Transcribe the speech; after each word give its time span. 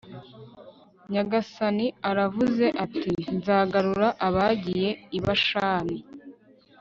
nyagasani 1.11 1.87
aravuze 2.09 2.65
ati 2.85 3.07
nzagarura 3.37 4.07
abagiye 4.27 4.89
i 5.17 5.19
bashani 5.25 5.97